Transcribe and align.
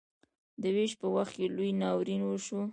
د 0.61 0.63
ویش 0.75 0.93
په 1.01 1.07
وخت 1.15 1.33
کې 1.39 1.47
لوی 1.55 1.71
ناورین 1.81 2.21
وشو. 2.25 2.61